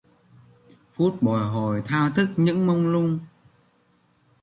Phút 0.93 1.17
bồi 1.21 1.47
hồi 1.47 1.81
thao 1.85 2.09
thức 2.09 2.29
những 2.37 2.67
mông 2.67 2.87
lung 2.87 3.19